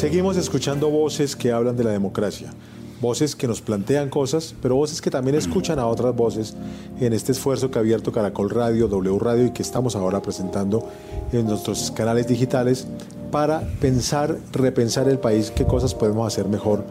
Seguimos 0.00 0.38
escuchando 0.38 0.88
voces 0.88 1.36
que 1.36 1.52
hablan 1.52 1.76
de 1.76 1.84
la 1.84 1.90
democracia, 1.90 2.54
voces 3.02 3.36
que 3.36 3.46
nos 3.46 3.60
plantean 3.60 4.08
cosas, 4.08 4.54
pero 4.62 4.74
voces 4.74 5.02
que 5.02 5.10
también 5.10 5.36
escuchan 5.36 5.78
a 5.78 5.86
otras 5.86 6.16
voces 6.16 6.56
en 6.98 7.12
este 7.12 7.32
esfuerzo 7.32 7.70
que 7.70 7.78
ha 7.78 7.82
abierto 7.82 8.10
Caracol 8.10 8.48
Radio, 8.48 8.88
W 8.88 9.18
Radio 9.18 9.44
y 9.44 9.50
que 9.50 9.60
estamos 9.60 9.96
ahora 9.96 10.22
presentando 10.22 10.88
en 11.34 11.44
nuestros 11.44 11.90
canales 11.90 12.26
digitales 12.26 12.86
para 13.30 13.60
pensar, 13.78 14.38
repensar 14.52 15.06
el 15.06 15.18
país, 15.18 15.50
qué 15.54 15.66
cosas 15.66 15.94
podemos 15.94 16.26
hacer 16.26 16.48
mejor 16.48 16.82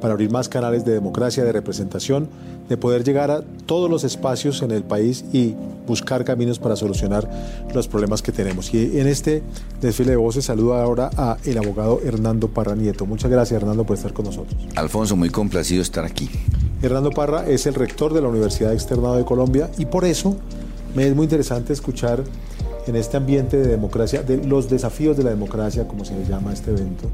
para 0.00 0.14
abrir 0.14 0.30
más 0.30 0.48
canales 0.48 0.84
de 0.84 0.92
democracia, 0.92 1.44
de 1.44 1.52
representación, 1.52 2.28
de 2.68 2.76
poder 2.76 3.04
llegar 3.04 3.30
a 3.30 3.42
todos 3.66 3.90
los 3.90 4.04
espacios 4.04 4.62
en 4.62 4.70
el 4.70 4.82
país 4.82 5.24
y 5.32 5.54
buscar 5.86 6.24
caminos 6.24 6.58
para 6.58 6.76
solucionar 6.76 7.28
los 7.74 7.88
problemas 7.88 8.22
que 8.22 8.32
tenemos. 8.32 8.72
Y 8.72 8.98
en 8.98 9.06
este 9.06 9.42
desfile 9.80 10.12
de 10.12 10.16
voces 10.16 10.46
saludo 10.46 10.74
ahora 10.74 11.10
a 11.16 11.36
el 11.44 11.58
abogado 11.58 12.00
Hernando 12.04 12.48
Parra 12.48 12.74
Nieto. 12.74 13.06
Muchas 13.06 13.30
gracias 13.30 13.60
Hernando 13.60 13.84
por 13.84 13.96
estar 13.96 14.12
con 14.12 14.26
nosotros. 14.26 14.56
Alfonso, 14.76 15.16
muy 15.16 15.30
complacido 15.30 15.82
estar 15.82 16.04
aquí. 16.04 16.30
Hernando 16.82 17.10
Parra 17.10 17.46
es 17.46 17.66
el 17.66 17.74
rector 17.74 18.12
de 18.12 18.20
la 18.20 18.28
Universidad 18.28 18.72
Externado 18.72 19.16
de 19.16 19.24
Colombia 19.24 19.70
y 19.78 19.86
por 19.86 20.04
eso 20.04 20.36
me 20.94 21.06
es 21.06 21.14
muy 21.14 21.24
interesante 21.24 21.72
escuchar 21.72 22.22
en 22.86 22.96
este 22.96 23.16
ambiente 23.16 23.56
de 23.56 23.68
democracia, 23.68 24.22
de 24.22 24.36
los 24.38 24.68
desafíos 24.68 25.16
de 25.16 25.24
la 25.24 25.30
democracia, 25.30 25.88
como 25.88 26.04
se 26.04 26.14
le 26.14 26.26
llama 26.26 26.50
a 26.50 26.52
este 26.52 26.70
evento. 26.70 27.08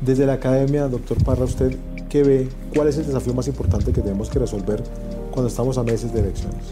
Desde 0.00 0.26
la 0.26 0.34
academia, 0.34 0.86
doctor 0.86 1.22
Parra, 1.24 1.44
¿usted 1.44 1.76
qué 2.08 2.22
ve? 2.22 2.48
¿Cuál 2.74 2.88
es 2.88 2.96
el 2.98 3.06
desafío 3.06 3.34
más 3.34 3.48
importante 3.48 3.92
que 3.92 4.00
tenemos 4.00 4.30
que 4.30 4.38
resolver 4.38 4.82
cuando 5.30 5.48
estamos 5.48 5.78
a 5.78 5.82
meses 5.82 6.12
de 6.12 6.20
elecciones? 6.20 6.62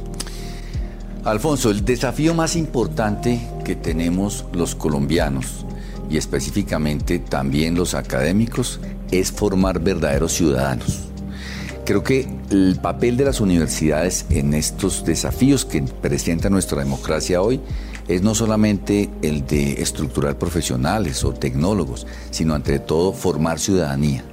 Alfonso, 1.25 1.71
el 1.71 1.85
desafío 1.85 2.35
más 2.35 2.57
importante 2.57 3.41
que 3.65 3.75
tenemos 3.75 4.45
los 4.53 4.75
colombianos 4.75 5.65
y 6.09 6.17
específicamente 6.17 7.19
también 7.19 7.75
los 7.75 7.95
académicos 7.95 8.81
es 9.11 9.33
formar 9.33 9.81
verdaderos 9.81 10.33
ciudadanos. 10.33 11.01
Creo 11.85 12.03
que 12.03 12.29
el 12.51 12.79
papel 12.81 13.17
de 13.17 13.25
las 13.25 13.41
universidades 13.41 14.27
en 14.31 14.55
estos 14.55 15.05
desafíos 15.05 15.65
que 15.65 15.83
presenta 15.83 16.51
nuestra 16.51 16.81
democracia 16.81 17.43
hoy 17.43 17.61
es 18.09 18.23
no 18.23 18.35
solamente 18.35 19.11
el 19.23 19.47
de 19.47 19.83
estructurar 19.83 20.39
profesionales 20.39 21.25
o 21.25 21.33
tecnólogos, 21.33 22.07
sino 22.31 22.55
ante 22.55 22.79
todo 22.79 23.13
formar 23.13 23.59
ciudadanía. 23.59 24.25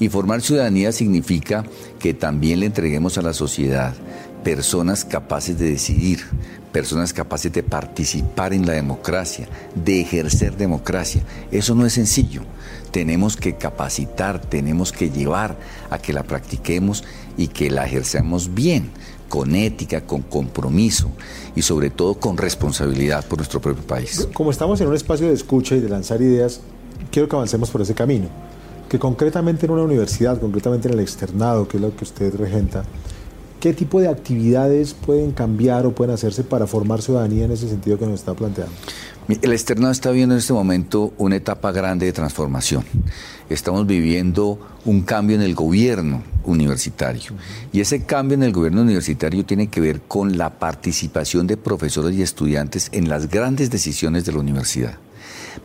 Y 0.00 0.08
formar 0.08 0.42
ciudadanía 0.42 0.92
significa 0.92 1.64
que 1.98 2.14
también 2.14 2.60
le 2.60 2.66
entreguemos 2.66 3.18
a 3.18 3.22
la 3.22 3.32
sociedad 3.32 3.94
personas 4.44 5.04
capaces 5.04 5.58
de 5.58 5.70
decidir, 5.70 6.20
personas 6.70 7.12
capaces 7.12 7.52
de 7.52 7.62
participar 7.62 8.52
en 8.52 8.66
la 8.66 8.74
democracia, 8.74 9.48
de 9.74 10.02
ejercer 10.02 10.56
democracia. 10.56 11.22
Eso 11.50 11.74
no 11.74 11.86
es 11.86 11.94
sencillo. 11.94 12.42
Tenemos 12.92 13.36
que 13.36 13.56
capacitar, 13.56 14.40
tenemos 14.40 14.92
que 14.92 15.10
llevar 15.10 15.56
a 15.90 15.98
que 15.98 16.12
la 16.12 16.22
practiquemos 16.22 17.02
y 17.36 17.48
que 17.48 17.70
la 17.70 17.86
ejerzamos 17.86 18.54
bien, 18.54 18.90
con 19.28 19.56
ética, 19.56 20.02
con 20.02 20.22
compromiso 20.22 21.10
y 21.56 21.62
sobre 21.62 21.90
todo 21.90 22.14
con 22.14 22.36
responsabilidad 22.36 23.24
por 23.26 23.38
nuestro 23.38 23.60
propio 23.60 23.82
país. 23.84 24.28
Como 24.32 24.50
estamos 24.50 24.80
en 24.80 24.88
un 24.88 24.94
espacio 24.94 25.26
de 25.26 25.34
escucha 25.34 25.74
y 25.74 25.80
de 25.80 25.88
lanzar 25.88 26.20
ideas, 26.20 26.60
quiero 27.10 27.28
que 27.28 27.34
avancemos 27.34 27.70
por 27.70 27.80
ese 27.82 27.94
camino. 27.94 28.28
Que 28.94 29.00
concretamente 29.00 29.66
en 29.66 29.72
una 29.72 29.82
universidad, 29.82 30.38
concretamente 30.38 30.86
en 30.86 30.94
el 30.94 31.00
externado, 31.00 31.66
que 31.66 31.78
es 31.78 31.82
lo 31.82 31.96
que 31.96 32.04
usted 32.04 32.32
regenta, 32.36 32.84
¿Qué 33.58 33.72
tipo 33.72 34.00
de 34.00 34.06
actividades 34.06 34.94
pueden 34.94 35.32
cambiar 35.32 35.84
o 35.84 35.92
pueden 35.92 36.14
hacerse 36.14 36.44
para 36.44 36.68
formar 36.68 37.02
ciudadanía 37.02 37.46
en 37.46 37.50
ese 37.50 37.68
sentido 37.68 37.98
que 37.98 38.06
nos 38.06 38.20
está 38.20 38.34
planteando? 38.34 38.72
El 39.26 39.52
externado 39.52 39.90
está 39.90 40.10
viviendo 40.10 40.36
en 40.36 40.38
este 40.38 40.52
momento 40.52 41.12
una 41.18 41.34
etapa 41.34 41.72
grande 41.72 42.06
de 42.06 42.12
transformación. 42.12 42.84
Estamos 43.50 43.84
viviendo 43.84 44.60
un 44.84 45.02
cambio 45.02 45.34
en 45.34 45.42
el 45.42 45.56
gobierno 45.56 46.22
universitario. 46.44 47.32
Y 47.72 47.80
ese 47.80 48.04
cambio 48.04 48.36
en 48.36 48.44
el 48.44 48.52
gobierno 48.52 48.82
universitario 48.82 49.44
tiene 49.44 49.66
que 49.66 49.80
ver 49.80 50.02
con 50.02 50.38
la 50.38 50.50
participación 50.50 51.48
de 51.48 51.56
profesores 51.56 52.14
y 52.14 52.22
estudiantes 52.22 52.90
en 52.92 53.08
las 53.08 53.28
grandes 53.28 53.70
decisiones 53.70 54.24
de 54.24 54.32
la 54.34 54.38
universidad 54.38 54.98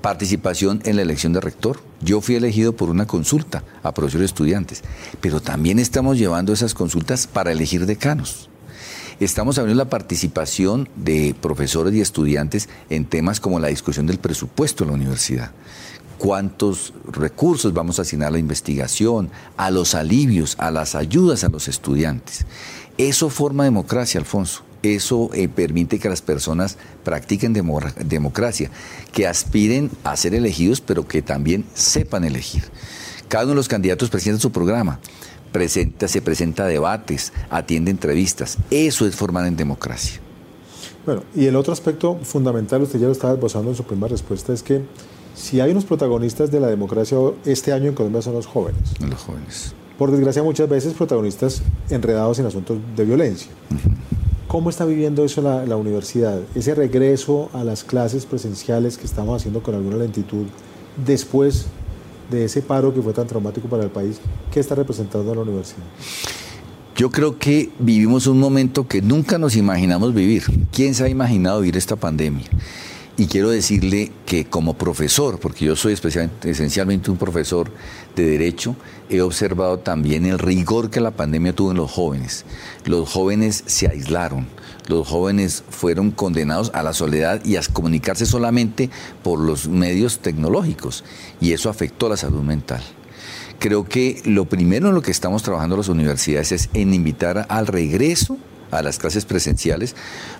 participación 0.01 0.81
en 0.85 0.95
la 0.95 1.01
elección 1.01 1.33
de 1.33 1.41
rector. 1.41 1.81
Yo 2.01 2.21
fui 2.21 2.35
elegido 2.35 2.73
por 2.73 2.89
una 2.89 3.07
consulta 3.07 3.63
a 3.83 3.93
profesores 3.93 4.25
estudiantes, 4.25 4.83
pero 5.21 5.41
también 5.41 5.79
estamos 5.79 6.17
llevando 6.17 6.53
esas 6.53 6.73
consultas 6.73 7.27
para 7.27 7.51
elegir 7.51 7.85
decanos. 7.85 8.49
Estamos 9.19 9.57
abriendo 9.57 9.83
la 9.83 9.89
participación 9.89 10.87
de 10.95 11.35
profesores 11.41 11.93
y 11.93 11.99
estudiantes 11.99 12.69
en 12.89 13.05
temas 13.05 13.41
como 13.41 13.59
la 13.59 13.67
discusión 13.67 14.07
del 14.07 14.17
presupuesto 14.17 14.85
de 14.85 14.91
la 14.91 14.95
universidad. 14.95 15.51
Cuántos 16.17 16.93
recursos 17.05 17.73
vamos 17.73 17.99
a 17.99 18.03
asignar 18.03 18.29
a 18.29 18.31
la 18.31 18.39
investigación, 18.39 19.29
a 19.57 19.71
los 19.71 19.93
alivios, 19.93 20.55
a 20.57 20.71
las 20.71 20.95
ayudas 20.95 21.43
a 21.43 21.49
los 21.49 21.67
estudiantes. 21.67 22.45
Eso 22.97 23.29
forma 23.29 23.65
democracia, 23.65 24.19
Alfonso 24.19 24.68
eso 24.83 25.29
eh, 25.33 25.49
permite 25.49 25.99
que 25.99 26.09
las 26.09 26.21
personas 26.21 26.77
practiquen 27.03 27.53
democracia, 27.53 28.71
que 29.11 29.27
aspiren 29.27 29.89
a 30.03 30.15
ser 30.15 30.33
elegidos, 30.33 30.81
pero 30.81 31.07
que 31.07 31.21
también 31.21 31.65
sepan 31.73 32.23
elegir. 32.23 32.63
Cada 33.27 33.45
uno 33.45 33.51
de 33.51 33.57
los 33.57 33.67
candidatos 33.67 34.09
presenta 34.09 34.39
su 34.39 34.51
programa, 34.51 34.99
presenta, 35.51 36.07
se 36.07 36.21
presenta 36.21 36.65
debates, 36.65 37.33
atiende 37.49 37.91
entrevistas. 37.91 38.57
Eso 38.71 39.05
es 39.05 39.15
formar 39.15 39.45
en 39.45 39.55
democracia. 39.55 40.19
Bueno, 41.05 41.23
y 41.35 41.45
el 41.45 41.55
otro 41.55 41.73
aspecto 41.73 42.17
fundamental, 42.23 42.81
usted 42.81 42.99
ya 42.99 43.07
lo 43.07 43.11
estaba 43.11 43.33
esbozando 43.33 43.71
en 43.71 43.75
su 43.75 43.83
primera 43.83 44.09
respuesta, 44.09 44.53
es 44.53 44.63
que 44.63 44.81
si 45.35 45.61
hay 45.61 45.71
unos 45.71 45.85
protagonistas 45.85 46.51
de 46.51 46.59
la 46.59 46.67
democracia 46.67 47.17
este 47.45 47.71
año 47.71 47.87
en 47.87 47.95
Colombia 47.95 48.21
son 48.21 48.33
los 48.33 48.45
jóvenes. 48.45 48.81
Los 48.99 49.21
jóvenes. 49.21 49.73
Por 49.97 50.11
desgracia, 50.11 50.43
muchas 50.43 50.69
veces 50.69 50.93
protagonistas 50.93 51.61
enredados 51.89 52.39
en 52.39 52.45
asuntos 52.45 52.77
de 52.95 53.05
violencia. 53.05 53.51
¿Cómo 54.49 54.71
está 54.71 54.83
viviendo 54.83 55.23
eso 55.23 55.43
la, 55.43 55.77
universidad? 55.77 56.41
Ese 56.55 56.73
regreso 56.73 57.51
a 57.53 57.63
las 57.63 57.83
clases 57.83 58.25
presenciales 58.25 58.97
que 58.97 59.05
estamos 59.05 59.39
haciendo 59.39 59.61
con 59.61 59.75
alguna 59.75 59.97
lentitud 59.97 60.47
después 61.05 61.67
de 62.31 62.45
ese 62.45 62.63
paro 62.63 62.91
que 62.91 62.99
fue 62.99 63.13
tan 63.13 63.27
traumático 63.27 63.67
para 63.67 63.83
el 63.83 63.91
país, 63.91 64.19
¿qué 64.51 64.59
está 64.59 64.73
representando 64.73 65.35
la 65.35 65.41
universidad? 65.41 65.83
Yo 66.95 67.11
creo 67.11 67.37
que 67.37 67.69
vivimos 67.77 68.25
un 68.25 68.39
momento 68.39 68.87
que 68.87 69.03
nunca 69.03 69.37
nos 69.37 69.55
imaginamos 69.55 70.15
vivir. 70.15 70.41
¿Quién 70.71 70.95
se 70.95 71.03
ha 71.03 71.09
imaginado 71.09 71.59
vivir 71.59 71.77
esta 71.77 71.95
pandemia? 71.95 72.47
Y 73.19 73.27
quiero 73.27 73.49
decirle 73.49 74.13
que 74.25 74.45
como 74.45 74.75
profesor, 74.75 75.41
porque 75.41 75.65
yo 75.65 75.75
soy 75.75 75.91
esencialmente 75.91 77.11
un 77.11 77.17
profesor 77.17 77.69
de 78.15 78.23
derecho, 78.23 78.77
he 79.09 79.19
observado 79.19 79.79
también 79.79 80.25
el 80.25 80.39
rigor 80.39 80.89
que 80.89 81.01
la 81.01 81.11
pandemia 81.11 81.53
tuvo 81.53 81.71
en 81.71 81.77
los 81.77 81.91
jóvenes. 81.91 82.45
Los 82.85 83.09
jóvenes 83.09 83.65
se 83.65 83.89
aislaron, 83.89 84.47
los 84.87 85.05
jóvenes 85.05 85.65
fueron 85.69 86.11
condenados 86.11 86.71
a 86.73 86.81
la 86.81 86.93
soledad 86.93 87.43
y 87.43 87.57
a 87.57 87.61
comunicarse 87.73 88.25
solamente 88.25 88.89
por 89.21 89.41
los 89.41 89.67
medios 89.67 90.19
tecnológicos, 90.19 91.03
y 91.41 91.51
eso 91.51 91.69
afectó 91.69 92.07
la 92.07 92.15
salud 92.15 92.43
mental. 92.43 92.81
Creo 93.59 93.83
que 93.83 94.21
lo 94.23 94.45
primero 94.45 94.87
en 94.87 94.95
lo 94.95 95.01
que 95.01 95.11
estamos 95.11 95.43
trabajando 95.43 95.75
las 95.75 95.89
universidades 95.89 96.53
es 96.53 96.69
en 96.73 96.93
invitar 96.93 97.47
al 97.49 97.67
regreso 97.67 98.37
a 98.71 98.81
las 98.81 98.99
clases 98.99 99.25
presenciales, 99.25 99.95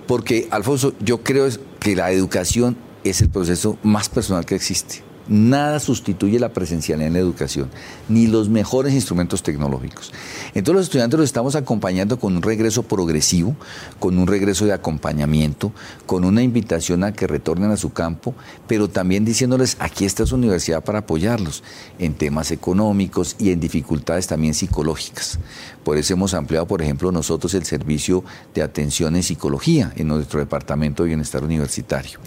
porque, 0.08 0.48
Alfonso, 0.52 0.94
yo 1.00 1.24
creo 1.24 1.48
que 1.80 1.96
la 1.96 2.12
educación 2.12 2.78
es 3.04 3.22
el 3.22 3.30
proceso 3.30 3.78
más 3.84 4.10
personal 4.10 4.46
que 4.46 4.56
existe. 4.56 5.09
Nada 5.30 5.80
sustituye 5.80 6.40
la 6.40 6.50
presencialidad 6.50 7.08
en 7.08 7.14
la 7.14 7.20
educación, 7.20 7.70
ni 8.10 8.26
los 8.26 8.50
mejores 8.50 8.94
instrumentos 8.94 9.44
tecnológicos. 9.44 10.12
Entonces 10.56 10.74
los 10.74 10.84
estudiantes 10.86 11.20
los 11.20 11.30
estamos 11.30 11.56
acompañando 11.56 12.20
con 12.20 12.36
un 12.36 12.42
regreso 12.42 12.82
progresivo, 12.82 13.56
con 14.00 14.18
un 14.18 14.26
regreso 14.26 14.66
de 14.66 14.74
acompañamiento, 14.74 15.72
con 16.08 16.26
una 16.26 16.42
invitación 16.42 17.04
a 17.04 17.14
que 17.14 17.28
retornen 17.28 17.70
a 17.70 17.78
su 17.78 17.94
campo, 17.94 18.34
pero 18.68 18.90
también 18.90 19.24
diciéndoles, 19.24 19.78
aquí 19.80 20.06
está 20.06 20.26
su 20.26 20.34
universidad 20.34 20.84
para 20.84 21.00
apoyarlos 21.00 21.64
en 22.00 22.16
temas 22.16 22.50
económicos 22.50 23.36
y 23.38 23.52
en 23.52 23.60
dificultades 23.60 24.26
también 24.26 24.56
psicológicas. 24.56 25.38
Por 25.84 25.98
eso 25.98 26.14
hemos 26.14 26.34
ampliado, 26.34 26.68
por 26.68 26.82
ejemplo, 26.82 27.12
nosotros 27.12 27.54
el 27.54 27.66
servicio 27.66 28.24
de 28.56 28.64
atención 28.64 29.16
en 29.16 29.24
psicología 29.24 29.94
en 29.96 30.08
nuestro 30.08 30.40
Departamento 30.40 31.04
de 31.04 31.10
Bienestar 31.10 31.44
Universitario. 31.44 32.20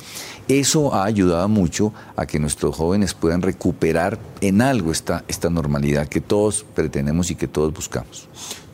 Eso 0.49 0.95
ha 0.95 1.05
ayudado 1.05 1.49
mucho 1.49 1.93
a 2.17 2.27
que 2.27 2.39
nuestros 2.39 2.75
jóvenes 2.77 2.92
puedan 3.19 3.43
recuperar 3.43 4.19
en 4.41 4.61
algo 4.63 4.93
esta, 4.93 5.25
esta 5.29 5.51
normalidad 5.51 6.09
que 6.09 6.21
todos 6.21 6.65
pretendemos 6.75 7.31
y 7.31 7.35
que 7.35 7.49
todos 7.49 7.73
buscamos. 7.73 8.29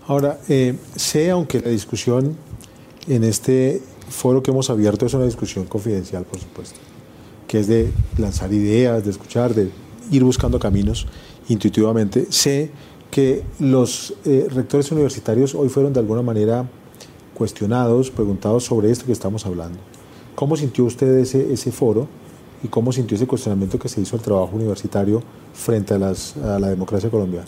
Ahora, 0.06 0.38
eh, 0.48 0.74
sé, 0.96 1.30
aunque 1.30 1.60
la 1.60 1.70
discusión 1.70 2.36
en 3.06 3.24
este 3.24 3.82
foro 4.08 4.42
que 4.42 4.50
hemos 4.50 4.70
abierto 4.70 5.06
es 5.06 5.14
una 5.14 5.24
discusión 5.24 5.66
confidencial, 5.66 6.24
por 6.24 6.40
supuesto, 6.40 6.78
que 7.46 7.60
es 7.60 7.66
de 7.66 7.92
lanzar 8.16 8.52
ideas, 8.52 9.04
de 9.04 9.10
escuchar, 9.10 9.54
de 9.54 9.70
ir 10.10 10.24
buscando 10.24 10.58
caminos 10.58 11.06
intuitivamente, 11.48 12.26
sé 12.30 12.70
que 13.10 13.42
los 13.58 14.14
eh, 14.24 14.46
rectores 14.50 14.90
universitarios 14.92 15.54
hoy 15.54 15.68
fueron 15.68 15.92
de 15.92 16.00
alguna 16.00 16.22
manera 16.22 16.68
cuestionados, 17.34 18.10
preguntados 18.10 18.64
sobre 18.64 18.90
esto 18.90 19.06
que 19.06 19.12
estamos 19.12 19.46
hablando. 19.46 19.78
¿Cómo 20.34 20.56
sintió 20.56 20.84
usted 20.84 21.18
ese, 21.18 21.52
ese 21.52 21.72
foro 21.72 22.08
y 22.62 22.68
cómo 22.68 22.92
sintió 22.92 23.16
ese 23.16 23.26
cuestionamiento 23.26 23.78
que 23.78 23.88
se 23.88 24.00
hizo 24.00 24.16
al 24.16 24.22
trabajo 24.22 24.50
universitario 24.54 25.22
frente 25.54 25.94
a, 25.94 25.98
las, 25.98 26.36
a 26.36 26.58
la 26.58 26.68
democracia 26.68 27.10
colombiana. 27.10 27.46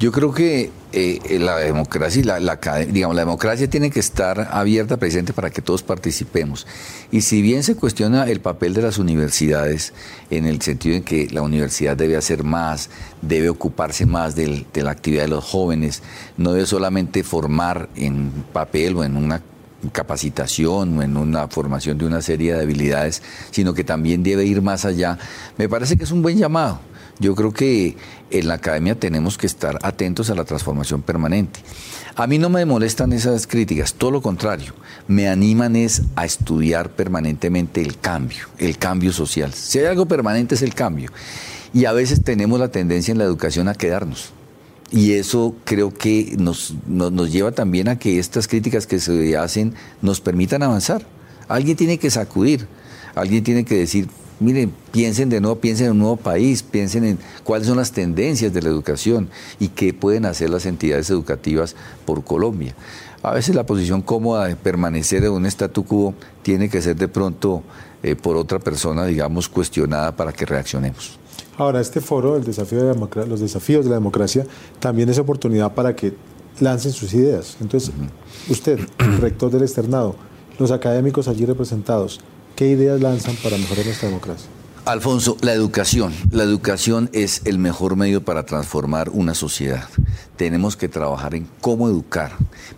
Yo 0.00 0.12
creo 0.12 0.32
que 0.32 0.70
eh, 0.92 1.38
la 1.38 1.58
democracia, 1.58 2.24
la, 2.24 2.58
digamos, 2.88 3.14
la 3.14 3.20
democracia 3.20 3.68
tiene 3.68 3.90
que 3.90 4.00
estar 4.00 4.48
abierta, 4.50 4.96
presente 4.96 5.34
para 5.34 5.50
que 5.50 5.60
todos 5.60 5.82
participemos. 5.82 6.66
Y 7.10 7.20
si 7.20 7.42
bien 7.42 7.62
se 7.62 7.76
cuestiona 7.76 8.24
el 8.24 8.40
papel 8.40 8.72
de 8.72 8.80
las 8.80 8.96
universidades, 8.96 9.92
en 10.30 10.46
el 10.46 10.62
sentido 10.62 10.96
en 10.96 11.02
que 11.02 11.28
la 11.30 11.42
universidad 11.42 11.98
debe 11.98 12.16
hacer 12.16 12.44
más, 12.44 12.88
debe 13.20 13.50
ocuparse 13.50 14.06
más 14.06 14.34
de 14.34 14.64
la 14.72 14.90
actividad 14.90 15.24
de 15.24 15.28
los 15.28 15.44
jóvenes, 15.44 16.02
no 16.38 16.54
debe 16.54 16.64
solamente 16.64 17.22
formar 17.22 17.90
en 17.94 18.30
papel 18.54 18.96
o 18.96 19.04
en 19.04 19.18
una 19.18 19.42
capacitación 19.92 20.98
o 20.98 21.02
en 21.02 21.16
una 21.16 21.48
formación 21.48 21.98
de 21.98 22.06
una 22.06 22.22
serie 22.22 22.54
de 22.54 22.62
habilidades, 22.62 23.22
sino 23.50 23.74
que 23.74 23.84
también 23.84 24.22
debe 24.22 24.44
ir 24.44 24.62
más 24.62 24.84
allá, 24.84 25.18
me 25.56 25.68
parece 25.68 25.96
que 25.96 26.04
es 26.04 26.10
un 26.10 26.22
buen 26.22 26.38
llamado. 26.38 26.80
Yo 27.18 27.34
creo 27.34 27.52
que 27.52 27.96
en 28.30 28.48
la 28.48 28.54
academia 28.54 28.94
tenemos 28.94 29.36
que 29.36 29.46
estar 29.46 29.78
atentos 29.82 30.30
a 30.30 30.34
la 30.34 30.44
transformación 30.44 31.02
permanente. 31.02 31.60
A 32.16 32.26
mí 32.26 32.38
no 32.38 32.48
me 32.48 32.64
molestan 32.64 33.12
esas 33.12 33.46
críticas, 33.46 33.92
todo 33.92 34.10
lo 34.10 34.22
contrario, 34.22 34.72
me 35.06 35.28
animan 35.28 35.76
es 35.76 36.02
a 36.16 36.24
estudiar 36.24 36.90
permanentemente 36.90 37.82
el 37.82 37.98
cambio, 37.98 38.46
el 38.58 38.78
cambio 38.78 39.12
social. 39.12 39.52
Si 39.52 39.78
hay 39.78 39.86
algo 39.86 40.06
permanente 40.06 40.54
es 40.54 40.62
el 40.62 40.74
cambio. 40.74 41.10
Y 41.72 41.84
a 41.84 41.92
veces 41.92 42.24
tenemos 42.24 42.58
la 42.58 42.68
tendencia 42.68 43.12
en 43.12 43.18
la 43.18 43.24
educación 43.24 43.68
a 43.68 43.74
quedarnos. 43.74 44.32
Y 44.92 45.12
eso 45.12 45.54
creo 45.64 45.94
que 45.94 46.34
nos, 46.36 46.74
nos, 46.86 47.30
lleva 47.30 47.52
también 47.52 47.88
a 47.88 47.98
que 47.98 48.18
estas 48.18 48.48
críticas 48.48 48.88
que 48.88 48.98
se 48.98 49.36
hacen 49.36 49.74
nos 50.02 50.20
permitan 50.20 50.64
avanzar. 50.64 51.06
Alguien 51.46 51.76
tiene 51.76 51.98
que 51.98 52.10
sacudir, 52.10 52.66
alguien 53.14 53.44
tiene 53.44 53.64
que 53.64 53.76
decir, 53.76 54.08
miren, 54.40 54.72
piensen 54.90 55.28
de 55.28 55.40
nuevo, 55.40 55.60
piensen 55.60 55.86
en 55.86 55.92
un 55.92 55.98
nuevo 55.98 56.16
país, 56.16 56.64
piensen 56.64 57.04
en 57.04 57.18
cuáles 57.44 57.68
son 57.68 57.76
las 57.76 57.92
tendencias 57.92 58.52
de 58.52 58.62
la 58.62 58.68
educación 58.68 59.30
y 59.60 59.68
qué 59.68 59.94
pueden 59.94 60.26
hacer 60.26 60.50
las 60.50 60.66
entidades 60.66 61.08
educativas 61.10 61.76
por 62.04 62.24
Colombia. 62.24 62.74
A 63.22 63.32
veces 63.32 63.54
la 63.54 63.66
posición 63.66 64.02
cómoda 64.02 64.46
de 64.46 64.56
permanecer 64.56 65.22
en 65.24 65.32
un 65.32 65.46
statu 65.46 65.84
quo 65.84 66.14
tiene 66.42 66.68
que 66.68 66.82
ser 66.82 66.96
de 66.96 67.06
pronto 67.06 67.62
eh, 68.02 68.16
por 68.16 68.36
otra 68.36 68.58
persona, 68.58 69.04
digamos, 69.04 69.48
cuestionada 69.48 70.16
para 70.16 70.32
que 70.32 70.46
reaccionemos. 70.46 71.19
Ahora, 71.56 71.80
este 71.80 72.00
foro, 72.00 72.36
el 72.36 72.44
desafío 72.44 72.82
de 72.82 73.26
los 73.26 73.40
desafíos 73.40 73.84
de 73.84 73.90
la 73.90 73.96
democracia, 73.96 74.46
también 74.78 75.08
es 75.08 75.18
oportunidad 75.18 75.74
para 75.74 75.94
que 75.94 76.14
lancen 76.60 76.92
sus 76.92 77.14
ideas. 77.14 77.56
Entonces, 77.60 77.92
usted, 78.48 78.78
rector 79.20 79.50
del 79.50 79.62
externado, 79.62 80.16
los 80.58 80.70
académicos 80.70 81.28
allí 81.28 81.46
representados, 81.46 82.20
¿Qué 82.60 82.66
ideas 82.66 83.00
lanzan 83.00 83.36
para 83.36 83.56
mejorar 83.56 83.86
nuestra 83.86 84.10
democracia? 84.10 84.50
Alfonso, 84.86 85.36
la 85.42 85.52
educación. 85.52 86.12
La 86.30 86.42
educación 86.42 87.10
es 87.12 87.42
el 87.44 87.58
mejor 87.58 87.96
medio 87.96 88.24
para 88.24 88.46
transformar 88.46 89.10
una 89.10 89.34
sociedad. 89.34 89.88
Tenemos 90.36 90.76
que 90.76 90.88
trabajar 90.88 91.34
en 91.34 91.46
cómo 91.60 91.88
educar, 91.88 92.32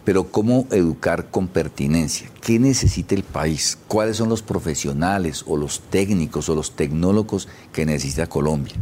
pero 0.05 0.31
cómo 0.31 0.67
educar 0.73 1.31
con 1.31 1.47
pertinencia. 1.47 2.29
¿Qué 2.41 2.59
necesita 2.59 3.15
el 3.15 3.23
país? 3.23 3.79
¿Cuáles 3.87 4.17
son 4.17 4.29
los 4.29 4.43
profesionales 4.43 5.45
o 5.47 5.57
los 5.57 5.81
técnicos 5.81 6.49
o 6.49 6.57
los 6.57 6.73
tecnólogos 6.75 7.49
que 7.73 7.87
necesita 7.87 8.27
Colombia? 8.27 8.75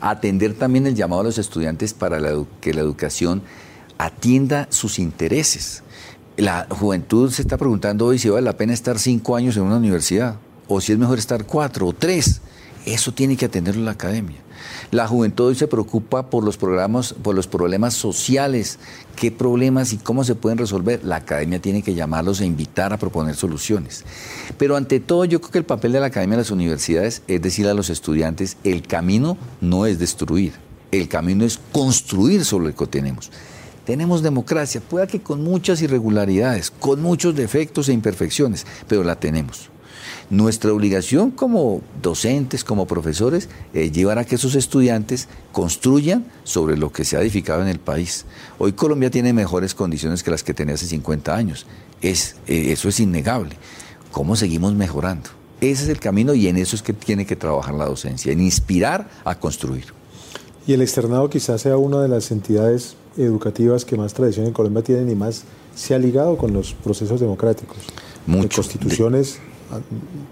Atender 0.00 0.54
también 0.54 0.86
el 0.86 0.94
llamado 0.94 1.22
a 1.22 1.24
los 1.24 1.38
estudiantes 1.38 1.92
para 1.92 2.18
que 2.60 2.72
la 2.72 2.80
educación 2.80 3.42
atienda 3.98 4.66
sus 4.70 4.98
intereses 4.98 5.82
la 6.36 6.66
juventud 6.70 7.30
se 7.30 7.42
está 7.42 7.58
preguntando 7.58 8.06
hoy 8.06 8.18
si 8.18 8.30
vale 8.30 8.42
la 8.42 8.56
pena 8.56 8.72
estar 8.72 8.98
cinco 8.98 9.36
años 9.36 9.56
en 9.58 9.64
una 9.64 9.76
universidad 9.76 10.36
o 10.68 10.80
si 10.80 10.92
es 10.92 10.98
mejor 10.98 11.18
estar 11.18 11.44
cuatro 11.44 11.88
o 11.88 11.92
tres. 11.92 12.40
Eso 12.86 13.12
tiene 13.12 13.36
que 13.36 13.46
atenderlo 13.46 13.84
la 13.84 13.92
academia. 13.92 14.38
La 14.90 15.06
juventud 15.06 15.46
hoy 15.46 15.54
se 15.54 15.68
preocupa 15.68 16.30
por 16.30 16.44
los 16.44 16.56
programas, 16.56 17.12
por 17.12 17.34
los 17.34 17.46
problemas 17.46 17.94
sociales, 17.94 18.78
qué 19.16 19.30
problemas 19.30 19.92
y 19.92 19.98
cómo 19.98 20.24
se 20.24 20.34
pueden 20.34 20.58
resolver. 20.58 21.04
La 21.04 21.16
academia 21.16 21.60
tiene 21.60 21.82
que 21.82 21.94
llamarlos 21.94 22.40
e 22.40 22.46
invitar 22.46 22.92
a 22.92 22.98
proponer 22.98 23.36
soluciones. 23.36 24.04
Pero 24.58 24.76
ante 24.76 25.00
todo, 25.00 25.24
yo 25.24 25.40
creo 25.40 25.52
que 25.52 25.58
el 25.58 25.64
papel 25.64 25.92
de 25.92 26.00
la 26.00 26.06
academia 26.06 26.36
de 26.36 26.42
las 26.42 26.50
universidades 26.50 27.22
es 27.28 27.42
decir 27.42 27.68
a 27.68 27.74
los 27.74 27.90
estudiantes, 27.90 28.56
el 28.64 28.82
camino 28.82 29.36
no 29.60 29.86
es 29.86 29.98
destruir, 29.98 30.54
el 30.90 31.08
camino 31.08 31.44
es 31.44 31.60
construir 31.72 32.44
sobre 32.44 32.68
lo 32.68 32.74
que 32.74 32.86
tenemos. 32.86 33.30
Tenemos 33.84 34.22
democracia, 34.22 34.80
pueda 34.80 35.06
que 35.06 35.20
con 35.20 35.42
muchas 35.42 35.82
irregularidades, 35.82 36.70
con 36.70 37.02
muchos 37.02 37.34
defectos 37.34 37.88
e 37.88 37.92
imperfecciones, 37.92 38.66
pero 38.88 39.04
la 39.04 39.16
tenemos. 39.16 39.70
Nuestra 40.30 40.72
obligación 40.72 41.32
como 41.32 41.80
docentes, 42.00 42.62
como 42.62 42.86
profesores, 42.86 43.48
es 43.74 43.90
llevar 43.90 44.20
a 44.20 44.24
que 44.24 44.36
esos 44.36 44.54
estudiantes 44.54 45.26
construyan 45.50 46.24
sobre 46.44 46.76
lo 46.76 46.92
que 46.92 47.04
se 47.04 47.16
ha 47.16 47.20
edificado 47.20 47.62
en 47.62 47.68
el 47.68 47.80
país. 47.80 48.26
Hoy 48.58 48.72
Colombia 48.72 49.10
tiene 49.10 49.32
mejores 49.32 49.74
condiciones 49.74 50.22
que 50.22 50.30
las 50.30 50.44
que 50.44 50.54
tenía 50.54 50.76
hace 50.76 50.86
50 50.86 51.34
años. 51.34 51.66
Es, 52.00 52.36
eh, 52.46 52.70
eso 52.70 52.88
es 52.88 53.00
innegable. 53.00 53.56
¿Cómo 54.12 54.36
seguimos 54.36 54.72
mejorando? 54.72 55.30
Ese 55.60 55.82
es 55.82 55.88
el 55.88 55.98
camino 55.98 56.32
y 56.32 56.46
en 56.46 56.58
eso 56.58 56.76
es 56.76 56.82
que 56.82 56.92
tiene 56.92 57.26
que 57.26 57.34
trabajar 57.34 57.74
la 57.74 57.86
docencia, 57.86 58.32
en 58.32 58.40
inspirar 58.40 59.10
a 59.24 59.34
construir. 59.34 59.86
Y 60.64 60.74
el 60.74 60.80
externado 60.82 61.28
quizás 61.28 61.62
sea 61.62 61.76
una 61.76 62.00
de 62.00 62.08
las 62.08 62.30
entidades 62.30 62.94
educativas 63.16 63.84
que 63.84 63.96
más 63.96 64.14
tradición 64.14 64.46
en 64.46 64.52
Colombia 64.52 64.84
tienen 64.84 65.10
y 65.10 65.16
más 65.16 65.42
se 65.74 65.92
ha 65.92 65.98
ligado 65.98 66.38
con 66.38 66.52
los 66.52 66.72
procesos 66.72 67.18
democráticos. 67.18 67.78
De 68.26 68.48
constituciones 68.48 69.40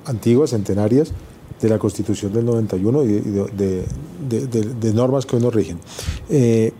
antiguas, 0.05 0.51
centenarias, 0.51 1.13
de 1.61 1.69
la 1.69 1.79
Constitución 1.79 2.33
del 2.33 2.45
91 2.45 3.05
y 3.05 3.21
de, 3.21 4.93
normas 4.95 5.27
que 5.27 5.37
hoy 5.37 5.43
nos 5.43 5.55
rigen. 5.55 5.79
Eh, 6.31 6.73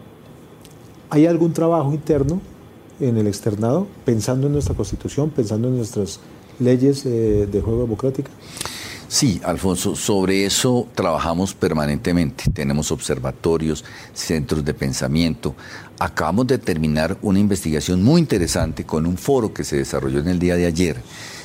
¿Hay 1.11 1.27
algún 1.27 1.53
trabajo 1.53 1.93
interno 1.93 2.41
en 3.01 3.17
el 3.17 3.27
externado 3.27 3.87
pensando 4.05 4.47
en 4.47 4.53
nuestra 4.53 4.75
Constitución, 4.75 5.31
pensando 5.31 5.69
en 5.69 5.77
nuestras 5.77 6.21
leyes 6.61 7.05
eh, 7.07 7.49
de 7.51 7.61
juego 7.61 7.83
democrática? 7.83 8.31
Sí, 9.11 9.41
Alfonso, 9.43 9.97
sobre 9.97 10.45
eso 10.45 10.87
trabajamos 10.95 11.55
permanentemente. 11.55 12.45
Tenemos 12.53 12.93
observatorios, 12.93 13.83
centros 14.13 14.63
de 14.67 14.75
pensamiento. 14.75 15.55
Acabamos 15.99 16.47
de 16.47 16.59
terminar 16.59 17.17
una 17.23 17.39
investigación 17.39 18.03
muy 18.03 18.21
interesante 18.21 18.85
con 18.85 19.07
un 19.07 19.17
foro 19.17 19.55
que 19.55 19.65
se 19.65 19.77
desarrolló 19.77 20.21
en 20.21 20.29
el 20.29 20.39
día 20.39 20.57
de 20.57 20.67
ayer 20.67 20.99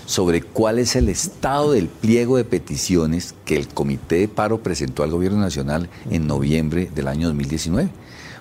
sobre 0.05 0.41
cuál 0.41 0.77
es 0.77 0.97
el 0.97 1.07
estado 1.07 1.71
del 1.71 1.87
pliego 1.87 2.35
de 2.35 2.43
peticiones 2.43 3.33
que 3.45 3.55
el 3.55 3.69
Comité 3.69 4.17
de 4.17 4.27
Paro 4.27 4.61
presentó 4.61 5.03
al 5.03 5.11
Gobierno 5.11 5.39
Nacional 5.39 5.89
en 6.09 6.27
noviembre 6.27 6.91
del 6.93 7.07
año 7.07 7.27
2019. 7.27 7.89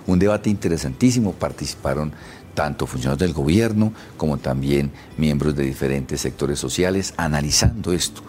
Un 0.08 0.18
debate 0.18 0.50
interesantísimo, 0.50 1.30
participaron 1.32 2.12
tanto 2.54 2.88
funcionarios 2.88 3.20
del 3.20 3.32
gobierno 3.32 3.92
como 4.16 4.36
también 4.38 4.90
miembros 5.16 5.54
de 5.54 5.62
diferentes 5.62 6.20
sectores 6.20 6.58
sociales 6.58 7.14
analizando 7.16 7.92
esto. 7.92 8.22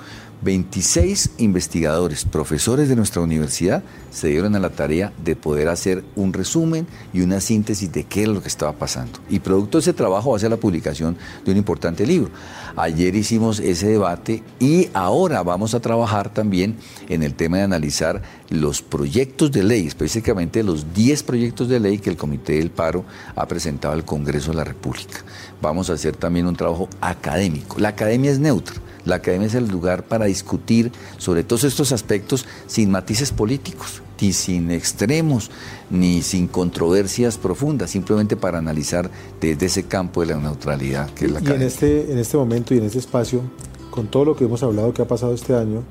26 0.44 1.32
investigadores, 1.38 2.26
profesores 2.26 2.90
de 2.90 2.96
nuestra 2.96 3.22
universidad, 3.22 3.84
se 4.12 4.28
dieron 4.28 4.56
a 4.56 4.60
la 4.60 4.70
tarea 4.70 5.14
de 5.24 5.36
poder 5.36 5.70
hacer 5.70 6.04
un 6.16 6.34
resumen 6.34 6.86
y 7.14 7.22
una 7.22 7.40
síntesis 7.40 7.92
de 7.92 8.04
qué 8.04 8.24
es 8.24 8.28
lo 8.28 8.42
que 8.42 8.50
estaba 8.50 8.74
pasando. 8.74 9.20
Y 9.30 9.40
producto 9.40 9.78
de 9.78 9.84
ese 9.84 9.94
trabajo 9.94 10.32
va 10.32 10.38
a 10.38 10.40
ser 10.40 10.50
la 10.50 10.58
publicación 10.58 11.18
de 11.46 11.52
un 11.52 11.58
importante 11.58 12.06
libro. 12.06 12.30
Ayer 12.76 13.16
hicimos 13.16 13.60
ese 13.60 13.88
debate 13.88 14.44
y 14.60 14.90
ahora 14.94 15.44
vamos 15.44 15.74
a 15.74 15.80
trabajar 15.80 16.34
también 16.34 16.76
en 17.08 17.24
el 17.24 17.36
tema 17.36 17.58
de 17.58 17.64
analizar 17.64 18.22
los 18.50 18.82
proyectos 18.82 19.52
de 19.52 19.64
ley, 19.64 19.88
específicamente 19.88 20.62
los 20.62 20.94
10 20.94 21.24
proyectos 21.24 21.70
de 21.70 21.80
ley 21.80 22.00
que 22.00 22.10
el 22.10 22.18
Comité 22.18 22.54
del 22.54 22.70
Paro 22.70 23.06
ha 23.36 23.48
presentado 23.48 23.94
al 23.94 24.04
Congreso 24.04 24.52
de 24.52 24.58
la 24.58 24.64
República. 24.64 25.20
Vamos 25.62 25.90
a 25.90 25.94
hacer 25.94 26.16
también 26.18 26.48
un 26.48 26.56
trabajo 26.56 26.90
académico. 27.00 27.80
La 27.80 27.90
academia 27.90 28.32
es 28.32 28.40
neutra 28.40 28.76
la 29.06 29.16
academia 29.16 29.48
es 29.48 29.56
el 29.56 29.68
lugar 29.68 30.04
para 30.04 30.26
discutir 30.34 30.92
sobre 31.18 31.44
todos 31.44 31.64
estos 31.64 31.92
aspectos 31.92 32.46
sin 32.68 32.92
matices 32.92 33.32
políticos, 33.32 34.02
ni 34.20 34.34
sin 34.34 34.72
extremos, 34.72 35.52
ni 35.90 36.22
sin 36.22 36.48
controversias 36.48 37.38
profundas, 37.38 37.92
simplemente 37.92 38.36
para 38.36 38.58
analizar 38.58 39.10
desde 39.42 39.66
ese 39.66 39.84
campo 39.84 40.22
de 40.22 40.28
la 40.34 40.40
neutralidad 40.40 41.10
que 41.12 41.26
es 41.26 41.32
la 41.32 41.40
academia. 41.40 41.60
Y 41.60 41.62
en 41.62 41.68
este, 41.68 42.12
en 42.12 42.18
este 42.18 42.38
momento 42.38 42.74
y 42.74 42.78
en 42.78 42.86
este 42.86 43.00
espacio, 43.00 43.42
con 43.90 44.08
todo 44.08 44.26
lo 44.26 44.36
que 44.36 44.46
hemos 44.46 44.64
hablado 44.64 44.94
que 44.94 45.02
ha 45.02 45.08
pasado 45.08 45.34
este 45.34 45.56
año, 45.56 45.84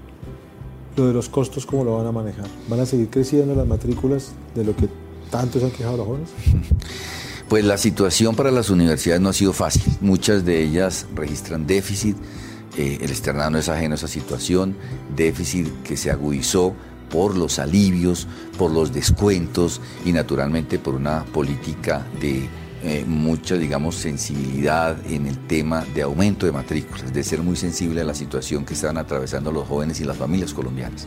lo 0.96 1.06
de 1.06 1.12
los 1.12 1.28
costos, 1.28 1.66
¿cómo 1.66 1.84
lo 1.84 1.96
van 1.96 2.06
a 2.06 2.12
manejar? 2.12 2.46
¿Van 2.68 2.80
a 2.80 2.86
seguir 2.86 3.08
creciendo 3.08 3.54
las 3.54 3.66
matrículas 3.66 4.32
de 4.54 4.64
lo 4.64 4.74
que 4.76 4.88
tanto 5.30 5.58
se 5.58 5.66
han 5.66 5.70
quejado 5.70 5.96
los 5.98 6.06
jóvenes? 6.06 6.28
Pues 7.48 7.66
la 7.66 7.76
situación 7.76 8.34
para 8.34 8.50
las 8.50 8.70
universidades 8.70 9.20
no 9.20 9.28
ha 9.28 9.34
sido 9.34 9.52
fácil. 9.52 9.82
Muchas 10.00 10.46
de 10.46 10.62
ellas 10.62 11.04
registran 11.14 11.66
déficit 11.66 12.16
eh, 12.76 12.98
el 13.00 13.10
externado 13.10 13.50
no 13.50 13.58
es 13.58 13.68
ajeno 13.68 13.94
a 13.94 13.96
esa 13.96 14.08
situación, 14.08 14.76
déficit 15.14 15.68
que 15.82 15.96
se 15.96 16.10
agudizó 16.10 16.74
por 17.10 17.36
los 17.36 17.58
alivios, 17.58 18.26
por 18.56 18.70
los 18.70 18.92
descuentos 18.92 19.80
y 20.04 20.12
naturalmente 20.12 20.78
por 20.78 20.94
una 20.94 21.24
política 21.24 22.06
de 22.20 22.48
eh, 22.84 23.04
mucha, 23.06 23.56
digamos, 23.56 23.94
sensibilidad 23.96 24.96
en 25.06 25.26
el 25.26 25.38
tema 25.46 25.84
de 25.94 26.02
aumento 26.02 26.46
de 26.46 26.52
matrículas, 26.52 27.12
de 27.12 27.22
ser 27.22 27.40
muy 27.40 27.56
sensible 27.56 28.00
a 28.00 28.04
la 28.04 28.14
situación 28.14 28.64
que 28.64 28.74
están 28.74 28.96
atravesando 28.96 29.52
los 29.52 29.68
jóvenes 29.68 30.00
y 30.00 30.04
las 30.04 30.16
familias 30.16 30.52
colombianas. 30.54 31.06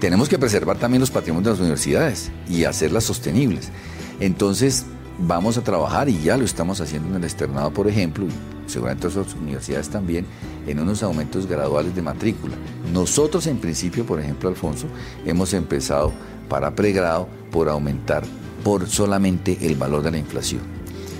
Tenemos 0.00 0.28
que 0.28 0.38
preservar 0.38 0.78
también 0.78 1.00
los 1.00 1.10
patrimonios 1.10 1.44
de 1.44 1.50
las 1.52 1.60
universidades 1.60 2.30
y 2.48 2.64
hacerlas 2.64 3.04
sostenibles. 3.04 3.70
Entonces, 4.18 4.84
vamos 5.26 5.58
a 5.58 5.62
trabajar 5.62 6.08
y 6.08 6.20
ya 6.20 6.36
lo 6.36 6.44
estamos 6.44 6.80
haciendo 6.80 7.08
en 7.08 7.16
el 7.16 7.24
externado, 7.24 7.72
por 7.72 7.88
ejemplo, 7.88 8.24
y 8.26 8.70
seguramente 8.70 9.06
otras 9.06 9.34
universidades 9.34 9.88
también, 9.88 10.26
en 10.66 10.78
unos 10.78 11.02
aumentos 11.02 11.46
graduales 11.46 11.94
de 11.94 12.02
matrícula. 12.02 12.54
Nosotros 12.92 13.46
en 13.46 13.58
principio, 13.58 14.04
por 14.04 14.20
ejemplo, 14.20 14.48
Alfonso, 14.48 14.86
hemos 15.24 15.52
empezado 15.54 16.12
para 16.48 16.74
pregrado 16.74 17.28
por 17.50 17.68
aumentar 17.68 18.24
por 18.64 18.88
solamente 18.88 19.58
el 19.62 19.76
valor 19.76 20.02
de 20.02 20.10
la 20.10 20.18
inflación. 20.18 20.62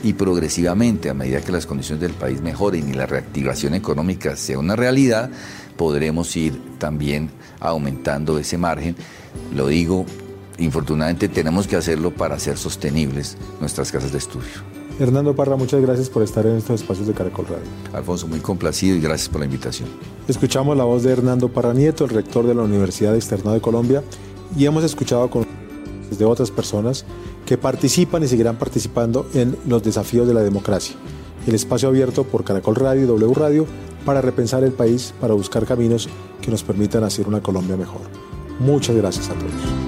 Y 0.03 0.15
progresivamente, 0.15 1.11
a 1.11 1.15
medida 1.15 1.43
que 1.43 1.53
las 1.53 1.67
condiciones 1.67 2.01
del 2.01 2.13
país 2.13 2.41
mejoren 2.41 2.89
y 2.89 2.95
la 2.95 3.07
reactivación 3.07 3.75
económica 3.75 4.35
sea 4.35 4.59
una 4.59 4.77
realidad, 4.77 5.31
podremos 5.77 6.35
ir 6.37 6.59
también 6.79 7.31
aumentando 7.61 8.39
ese 8.39 8.57
margen. 8.57 8.97
Lo 9.55 9.67
digo 9.67 10.07
infortunadamente 10.61 11.29
tenemos 11.29 11.67
que 11.67 11.77
hacerlo 11.77 12.13
para 12.13 12.37
hacer 12.37 12.57
sostenibles 12.57 13.37
nuestras 13.61 13.91
casas 13.91 14.13
de 14.13 14.19
estudio. 14.19 14.81
Hernando 14.99 15.35
Parra, 15.35 15.57
muchas 15.57 15.81
gracias 15.81 16.11
por 16.11 16.23
estar 16.23 16.45
en 16.47 16.57
estos 16.57 16.83
espacios 16.83 17.07
de 17.07 17.15
Caracol 17.15 17.47
Radio. 17.47 17.65
Alfonso, 17.93 18.29
muy 18.29 18.41
complacido 18.41 18.97
y 18.97 19.01
gracias 19.01 19.31
por 19.31 19.41
la 19.41 19.47
invitación. 19.47 19.89
Escuchamos 20.29 20.77
la 20.77 20.85
voz 20.85 21.03
de 21.03 21.13
Hernando 21.13 21.49
Parra 21.49 21.73
Nieto, 21.73 22.05
el 22.05 22.11
rector 22.11 22.47
de 22.47 22.55
la 22.55 22.63
Universidad 22.63 23.17
Externado 23.17 23.55
de 23.55 23.63
Colombia, 23.63 24.03
y 24.57 24.67
hemos 24.67 24.85
escuchado 24.85 25.31
con 25.31 25.47
de 26.19 26.25
otras 26.25 26.51
personas 26.51 27.05
que 27.47 27.57
participan 27.57 28.23
y 28.23 28.29
seguirán 28.29 28.57
participando 28.57 29.27
en 29.33 29.57
los 29.67 29.83
desafíos 29.83 30.27
de 30.29 30.35
la 30.35 30.43
democracia. 30.43 30.97
El 31.47 31.55
espacio 31.55 31.89
abierto 31.89 32.25
por 32.25 32.45
Caracol 32.45 32.77
Radio 32.77 33.05
y 33.05 33.07
W 33.07 33.35
Radio 33.35 33.67
para 34.05 34.21
repensar 34.21 34.65
el 34.65 34.73
país, 34.73 35.15
para 35.21 35.35
buscar 35.35 35.65
caminos 35.65 36.09
que 36.43 36.51
nos 36.51 36.63
permitan 36.63 37.05
hacer 37.05 37.27
una 37.27 37.41
Colombia 37.41 37.77
mejor. 37.77 38.03
Muchas 38.59 38.97
gracias 38.97 39.31
a 39.31 39.35
todos. 39.35 39.80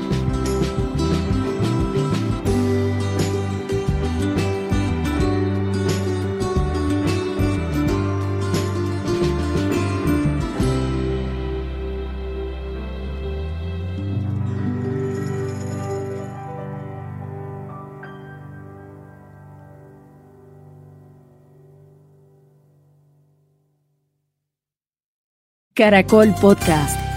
Caracol 25.75 26.33
Podcast. 26.35 27.12